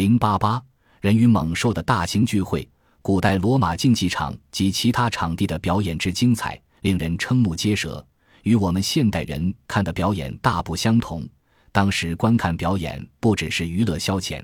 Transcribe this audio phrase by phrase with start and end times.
[0.00, 0.62] 零八八
[1.02, 2.66] 人与猛兽的大型聚会，
[3.02, 8.02] 古代罗马竞技场及其他场地的表演之精彩，令人瞠目结舌，
[8.44, 11.28] 与我们现代人看的表演大不相同。
[11.70, 14.42] 当时观看表演不只是娱乐消遣，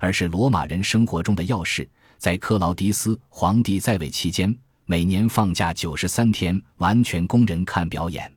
[0.00, 1.88] 而是罗马人生活中的要事。
[2.18, 4.52] 在克劳迪斯皇帝在位期间，
[4.86, 8.28] 每年放假九十三天，完全供人看表演。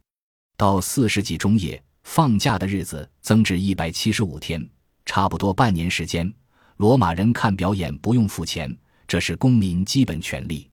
[0.56, 4.64] 到四世纪中叶，放假的日子增至一百七十五天，
[5.04, 6.32] 差不多半年时间，
[6.80, 8.74] 罗马人看表演不用付钱，
[9.06, 10.66] 这是公民基本权利。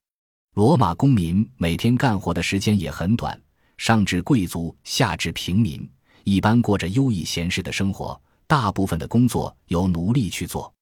[0.55, 3.37] 罗马公民每天干活的时间也很短，
[3.77, 5.85] 上至贵族，下至平民，
[6.23, 8.17] 一般过着优逸闲适的生活，
[8.47, 10.73] 大部分的工作由奴隶去做。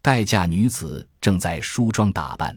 [0.00, 2.56] 待嫁女子正在梳妆打扮，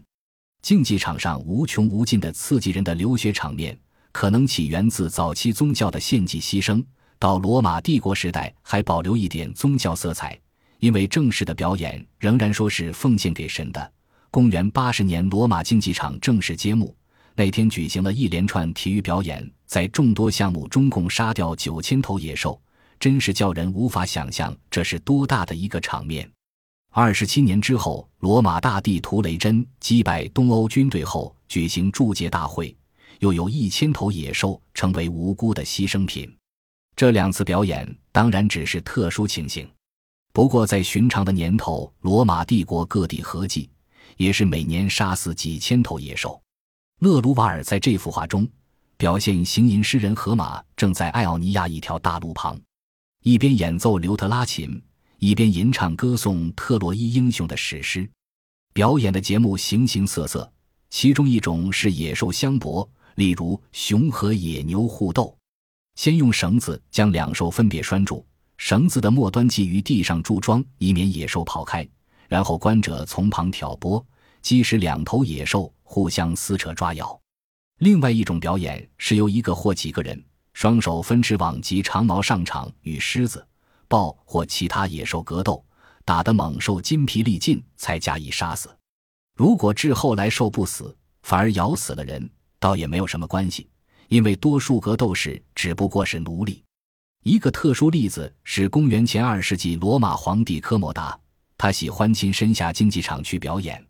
[0.61, 3.75] 竞技场上无穷无尽的刺激人的流血场面，
[4.11, 6.85] 可能起源自早期宗教的献祭牺牲。
[7.17, 10.39] 到罗马帝国时代还保留一点宗教色彩，
[10.81, 13.91] 因为正式的表演仍然说是奉献给神的。
[14.31, 16.95] 公元八十年，罗马竞技场正式揭幕，
[17.35, 22.59] 那天举行了一连串体育表演，在众多项目中共杀掉九千头野兽，
[22.99, 26.27] 真是叫人无法想象这是多大的一个场面。
[26.89, 32.75] 二十七年之后，罗马大帝图雷真击败东欧军队后，举行祝捷大会，
[33.19, 36.35] 又有一千头野兽成为无辜的牺牲品。
[36.95, 39.69] 这两次表演当然只是特殊情形，
[40.33, 43.69] 不过在寻常的年头，罗马帝国各地合计
[44.17, 46.41] 也是每年杀死几千头野兽。
[46.99, 48.47] 勒卢瓦尔在这幅画中
[48.95, 52.59] 表现行吟诗人荷马正在爱奥尼亚一条大路旁，
[53.23, 54.81] 一边演奏刘特拉琴。
[55.23, 58.09] 一边吟唱歌颂特洛伊英雄的史诗，
[58.73, 60.51] 表演的节目形形色色，
[60.89, 65.37] 其中一种是野兽相搏，例如熊和野牛互斗。
[65.93, 68.25] 先用绳子将两兽分别拴住，
[68.61, 71.85] 绳子的末端系于地上柱桩，以免野兽跑开。
[72.29, 74.05] 然后观者从旁挑拨，
[74.39, 77.19] 即使两头野兽互相撕扯抓咬。
[77.79, 80.23] 另外一种表演是由一个或几个人
[80.53, 83.45] 双手分持网及长矛上场与狮子。
[83.87, 85.65] 豹或其他野兽格斗，
[86.05, 88.69] 打得猛兽筋疲力尽，才加以杀死。
[89.35, 92.29] 如果至后来兽不死，反而咬死了人，
[92.59, 93.67] 倒也没有什么关系，
[94.07, 96.63] 因为多数格斗士只不过是奴隶。
[97.23, 101.17] 一个特殊例子是公元前二世纪罗马皇帝科莫达，
[101.55, 103.83] 他喜欢亲身下竞技场去表演。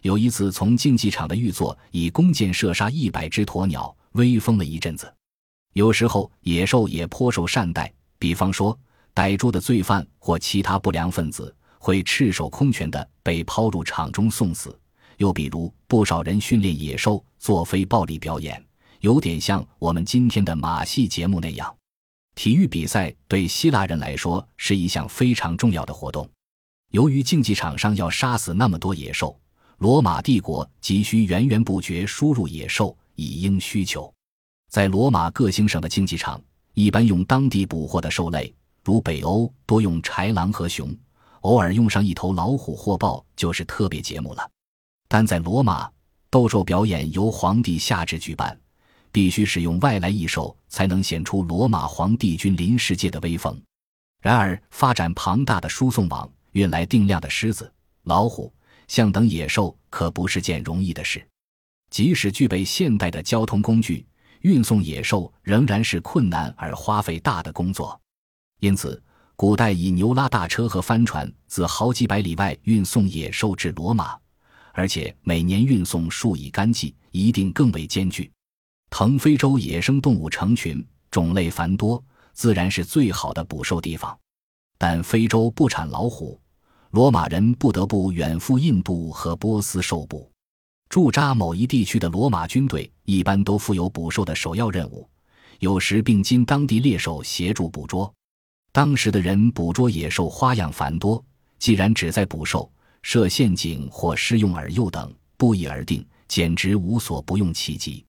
[0.00, 5.12] 有一次，从竞技场的玉座以弓箭射杀一百只鸵鸟，威风了一阵子。
[5.74, 8.78] 有时候野兽也颇受善待，比方说。
[9.14, 14.78] 逮住的罪犯或其他不良分子会赤手空拳的被抛入场中送死。
[15.16, 18.64] 又比如，不少人训练野兽做非暴力表演，
[19.00, 21.77] 有点像我们今天的马戏节目那样。
[22.38, 26.30] 体育比赛对希腊人来说是一项非常重要的活动。
[26.92, 29.36] 由于竞技场上要杀死那么多野兽，
[29.78, 34.14] 罗马帝国急需源源不绝输入野兽以应需求。
[34.70, 36.40] 在罗马各行省的竞技场，
[36.74, 38.54] 一般用当地捕获的兽类。
[38.84, 40.96] 如北欧多用豺狼和熊，
[41.40, 44.48] 偶尔用上一头老虎或豹就是特别节目了。
[45.08, 45.90] 但在罗马，
[46.30, 48.56] 斗兽表演由皇帝下旨举办，
[49.12, 53.60] 必须使用外来异兽才能显出罗马皇帝君临世界的威风。
[54.20, 58.52] 然而，发展庞大的输送网，运来定量的狮子、老虎、
[58.88, 61.24] 象等野兽可不是件容易的事。
[61.90, 64.06] 即使具备现代的交通工具，
[64.40, 67.98] 运送野兽仍然是困难而花费大的工作。
[68.60, 69.00] 因此，
[69.36, 74.18] 古代以牛拉大车和帆船自好几百里外运送野兽至罗马，
[74.72, 78.30] 而且每年运送数以干计，一定更为艰巨。
[78.90, 84.18] 腾非洲野生动物成群，种类繁多，自然是最好的捕兽地方。
[84.78, 86.40] 但非洲不产老虎，
[86.90, 90.30] 罗马人不得不远赴印度和波斯受捕。
[90.88, 95.06] 驻扎某一地区的罗马军队一般都负有捕兽的首要任务，
[95.58, 98.12] 有时并经当地猎手协助捕捉。
[98.72, 101.22] 当时的人捕捉野兽花样繁多，
[101.58, 102.70] 既然只在捕兽、
[103.02, 108.04] 设陷阱或施用饵诱等，不一而定，简直无所不用其极。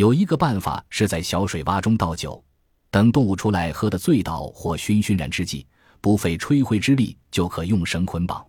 [0.00, 2.42] 有一个办法是在小水洼中倒酒，
[2.90, 5.66] 等动物出来喝得醉倒或醺醺然之际，
[6.00, 8.42] 不费吹灰之力就可用绳捆绑。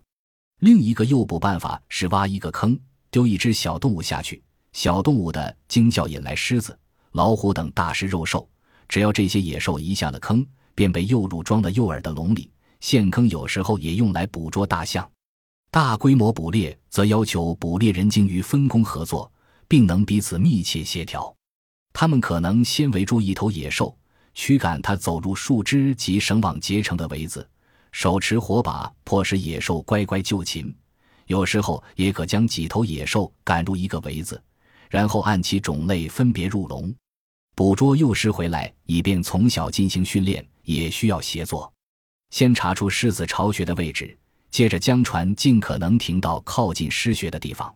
[0.60, 6.74] 另一个诱捕办法是挖一个坑，丢一只小动物下去，小动物的惊叫引来狮子、
[7.10, 8.48] 老虎等大食肉兽，
[8.88, 10.42] 只要这些野兽一下了坑。
[10.74, 12.50] 便被诱入装了诱饵的笼里。
[12.80, 15.06] 陷坑有时候也用来捕捉大象。
[15.70, 19.30] 大规模捕猎则要求捕猎人精于分工合作，
[19.68, 21.36] 并能彼此密切协调。
[22.02, 23.96] 他们可能先围住一头野兽，
[24.34, 27.48] 驱赶它走入树枝及绳网结成的围子，
[27.92, 30.74] 手持火把，迫使野兽乖乖就擒。
[31.28, 34.42] 有时候也可将几头野兽赶入一个围子，
[34.90, 36.92] 然后按其种类分别入笼，
[37.54, 40.44] 捕捉幼狮回来，以便从小进行训练。
[40.64, 41.72] 也需要协作，
[42.30, 44.18] 先查出狮子巢穴的位置，
[44.50, 47.72] 接着将船尽可能停到靠近狮穴的地方。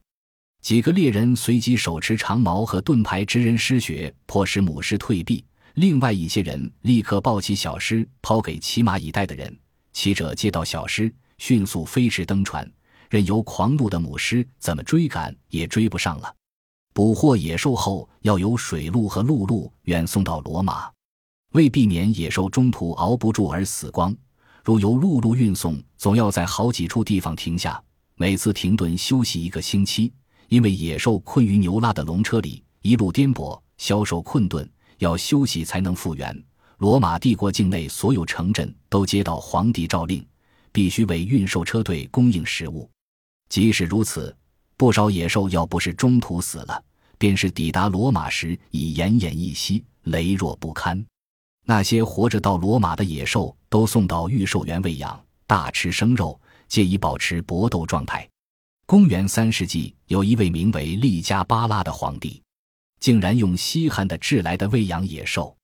[0.67, 5.45] 几个猎人随即手持长矛和盾牌直人狮穴，迫使母狮退避。
[5.75, 9.57] 另外一些人立刻抱起小狮，抛给骑马以待的人。
[9.93, 12.69] 骑者接到小狮，迅速飞驰登船，
[13.09, 16.35] 任由狂怒的母狮怎么追赶也追不上了。
[16.93, 20.91] 捕获野兽后，要由水路和陆路远送到罗马，
[21.53, 24.13] 为避免野兽中途熬不住而死光，
[24.65, 27.81] 如由陆路运送，总要在好几处地方停下，
[28.17, 30.13] 每次停顿休息一个星期，
[30.49, 34.69] 因为野兽困于牛拉的龙车里，一路颠簸，消受困顿。
[34.99, 36.45] 要休息才能复原。
[36.79, 40.27] 罗马帝国境内所有城镇都接到皇帝诏令，
[40.73, 42.89] 必须为运兽车队供应食物。
[43.51, 44.35] 即使如此，
[44.77, 46.83] 不少野兽要不是中途死了，
[47.19, 51.05] 便是抵达罗马时已奄奄一息，羸弱不堪。
[51.67, 58.27] 那些活着到罗马的野兽都送到御兽园喂养，大吃生肉，借以保持搏斗状态。
[58.89, 62.41] 公元三世纪，有一位名为利加巴拉的皇帝。
[63.01, 65.57] 竟然用稀罕的制来的喂养野兽，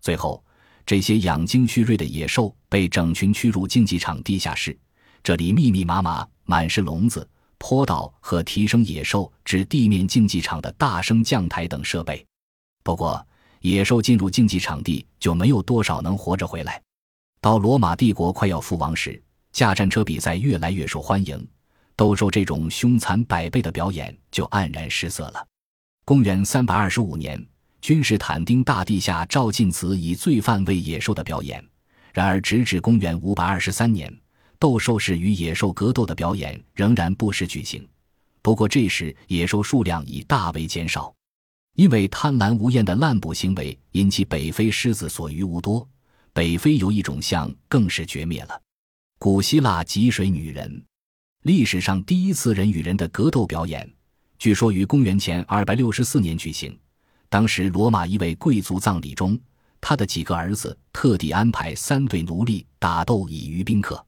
[0.00, 0.42] 最后
[0.86, 4.74] 这些养精蓄锐的野兽被整群驱入竞技场地下室，
[5.22, 7.28] 这里密密麻麻，满是笼子、
[7.58, 12.24] 坡道和提升野兽至地面竞技场的大升降台等设备。
[12.82, 13.24] 不过，
[13.60, 16.80] 野兽进入竞技场地就没有多少能活着回来。
[17.38, 19.22] 到罗马帝国快要覆亡时，
[19.52, 21.46] 驾战车比赛越来越受欢迎，
[21.96, 25.46] 斗兽这种凶残百倍的表演就黯然失色了。
[26.04, 27.44] 公元三百二十五年，
[27.80, 31.64] 君士坦丁大帝下诏禁止以罪犯为野兽的表演。
[32.12, 34.12] 然而，直至公元五百二十三年，
[34.58, 37.88] 斗兽士与野兽格斗的表演仍然不时举行。
[38.42, 41.14] 不过，这时野兽数量已大为减少，
[41.74, 45.88] 因为贪婪无厌的滥捕行为引起北非狮子所余无多。
[46.34, 48.60] 北非有一种象更是绝灭了。
[49.18, 50.84] 古希腊汲水女人，
[51.42, 53.88] 历史上第一次人与人的格斗表演。
[54.38, 56.78] 据说于公元前二百六十四年举行，
[57.28, 59.36] 当时罗马一位贵族葬礼中，
[59.80, 64.04] 他的几个儿子特地安排三对奴隶打斗以娱宾客，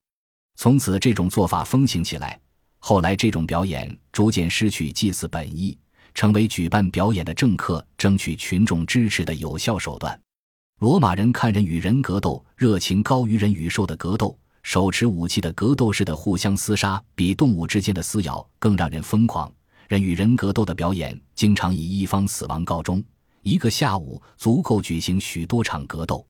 [0.55, 2.41] 从此这种做法风行起来。
[2.79, 5.77] 后来这种表演逐渐失去祭祀本意，
[6.15, 10.17] 成为举办表演的政客争取群众支持的有效手段。
[10.79, 19.53] 罗马人看人与人格斗热情高于人与兽的格斗，手持武器的格斗士的互相厮杀比动物之间的撕咬更让人疯狂。
[19.89, 23.05] 人与人格斗的表演经常以一方死亡告终，
[23.43, 26.27] 一个下午足够举行许多场格斗。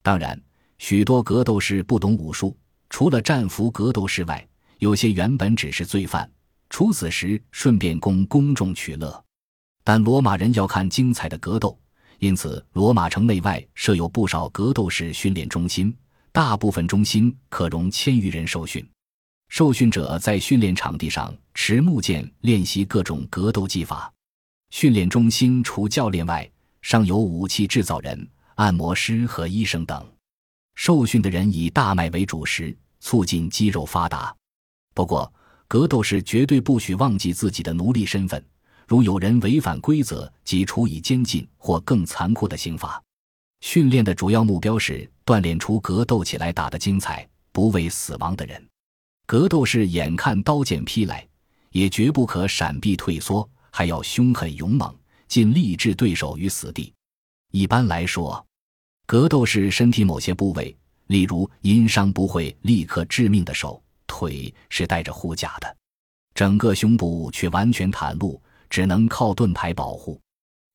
[0.00, 0.40] 当然，
[0.78, 2.56] 许多格斗士不懂武术，
[2.88, 4.48] 除了战俘格斗士外，
[4.78, 6.30] 有些原本只是罪犯，
[6.70, 9.22] 处死时顺便供公众取乐。
[9.82, 11.76] 但罗马人要看精彩的格斗，
[12.20, 15.92] 因此罗马城内外设有不少格斗士训练中心，
[16.32, 18.82] 大部分中心可容千余人受训。
[19.50, 24.10] 受训者在训练场地上持木剑练习各种格斗技法。
[24.70, 26.50] 训练中心除教练外，
[26.80, 30.10] 尚有武器制造人、按摩师和医生等。
[30.74, 34.34] 受训的人以大麦为主食，促进肌肉发达。
[34.94, 35.30] 不过，
[35.68, 38.42] 格斗士绝对不许忘记自己的奴隶身份。
[38.88, 43.02] 如有人违反规则，即处以监禁或更残酷的刑罚。
[43.62, 48.62] 训练的主要目标是锻炼出格斗起来打得精彩、不畏死亡的人。
[49.24, 51.26] 格斗士眼看刀剑劈来，
[51.70, 54.92] 也绝不可闪避退缩，还要凶狠勇猛，
[55.28, 56.92] 尽力置对手于死地。
[57.52, 58.44] 一般来说，
[59.06, 60.76] 格斗士身体某些部位，
[61.06, 65.68] 例如因伤不会立刻致命的手、腿，是带着护甲的；
[66.34, 70.20] 整个胸部却完全袒露，只能靠盾牌保护。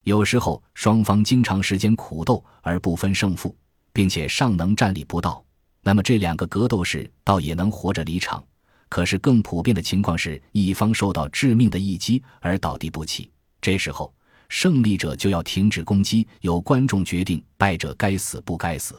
[0.08, 3.54] 有时候，双方经常时间苦斗而不分胜负，
[3.92, 5.44] 并且尚能站立不倒。
[5.82, 8.42] 那么这两个格斗士倒也能活着离场，
[8.88, 13.30] 可是更普遍的情况是一方受到致命的一击而倒地不起。
[13.60, 14.14] 这时候
[14.48, 18.96] 胜利者就要停止攻击，由观众决定败者该死不该死。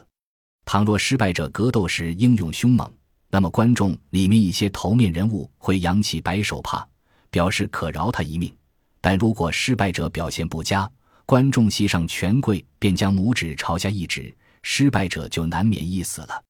[0.67, 2.87] 倘若失败者格斗时英勇凶猛，
[3.31, 6.87] 那么观众里面一些头面人物会扬起白手帕，
[7.31, 8.55] 表示可饶他一命。
[9.01, 10.91] 但如果失败者表现不佳，
[11.29, 16.43] 观众席上权贵便将拇指朝下一指，失败者就难免一死了。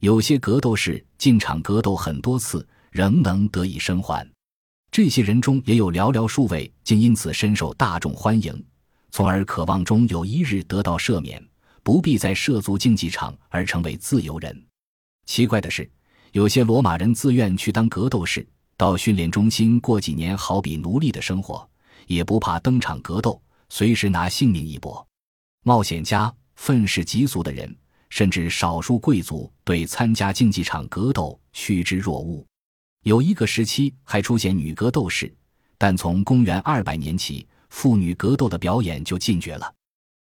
[0.00, 4.28] 有些格斗士进场格斗很多次，仍能得以生还。
[4.90, 8.64] 这些人中也有寥寥数位，竟因此深受大众欢迎，
[9.12, 11.40] 从而渴望中有一日得到赦免，
[11.84, 14.66] 不必再涉足竞技场而成为自由人。
[15.26, 15.88] 奇怪的是，
[16.32, 18.44] 有些罗马人自愿去当格斗士，
[18.76, 21.70] 到训练中心过几年，好比奴隶的生活，
[22.08, 25.06] 也不怕登场格斗，随时拿性命一搏。
[25.62, 27.76] 冒险家、愤世嫉俗的人，
[28.08, 32.44] 甚至少数贵族，对参加竞技场格斗趋之若鹜。
[33.02, 35.32] 有一个时期还出现女格斗士，
[35.78, 39.72] 但从公元二百年起，妇女格斗的表演就禁绝了。